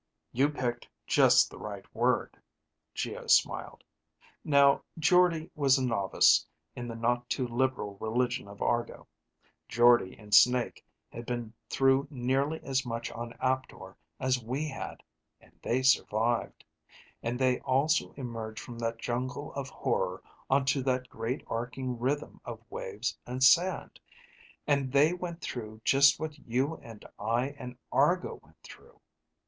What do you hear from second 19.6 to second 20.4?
horror